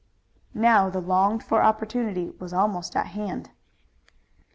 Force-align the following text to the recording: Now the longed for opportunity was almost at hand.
Now 0.55 0.89
the 0.89 0.99
longed 0.99 1.43
for 1.43 1.61
opportunity 1.61 2.31
was 2.39 2.53
almost 2.53 2.95
at 2.95 3.05
hand. 3.05 3.51